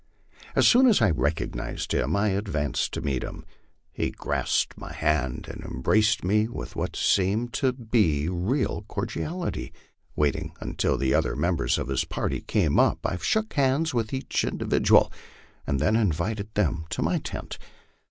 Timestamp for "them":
16.55-16.85